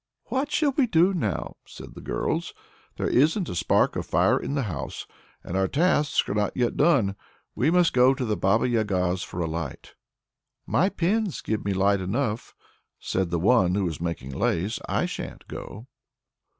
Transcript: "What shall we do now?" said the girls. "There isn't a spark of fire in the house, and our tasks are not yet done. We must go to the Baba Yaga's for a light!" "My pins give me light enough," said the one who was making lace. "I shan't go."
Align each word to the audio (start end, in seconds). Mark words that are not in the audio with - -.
"What 0.29 0.51
shall 0.51 0.71
we 0.71 0.87
do 0.87 1.13
now?" 1.13 1.57
said 1.63 1.93
the 1.93 2.01
girls. 2.01 2.55
"There 2.97 3.07
isn't 3.07 3.47
a 3.47 3.53
spark 3.55 3.95
of 3.95 4.03
fire 4.07 4.39
in 4.39 4.55
the 4.55 4.63
house, 4.63 5.05
and 5.43 5.55
our 5.55 5.67
tasks 5.67 6.27
are 6.27 6.33
not 6.33 6.57
yet 6.57 6.75
done. 6.75 7.15
We 7.53 7.69
must 7.69 7.93
go 7.93 8.15
to 8.15 8.25
the 8.25 8.35
Baba 8.35 8.67
Yaga's 8.67 9.21
for 9.21 9.41
a 9.41 9.45
light!" 9.47 9.93
"My 10.65 10.89
pins 10.89 11.41
give 11.41 11.63
me 11.63 11.73
light 11.75 12.01
enough," 12.01 12.55
said 12.99 13.29
the 13.29 13.37
one 13.37 13.75
who 13.75 13.85
was 13.85 14.01
making 14.01 14.31
lace. 14.31 14.79
"I 14.89 15.05
shan't 15.05 15.47
go." 15.47 15.85